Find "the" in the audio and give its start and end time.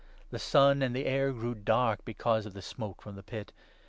0.31-0.39, 0.95-1.05, 2.55-2.61, 3.15-3.21